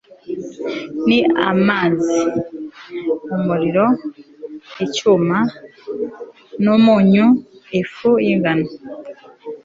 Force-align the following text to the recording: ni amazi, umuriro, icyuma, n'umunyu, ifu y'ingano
ni 1.07 1.19
amazi, 1.49 2.19
umuriro, 3.35 3.85
icyuma, 4.85 5.37
n'umunyu, 6.63 7.27
ifu 7.81 8.09
y'ingano 8.25 8.67